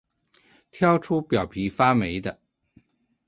[0.71, 2.39] 挑出表皮发霉的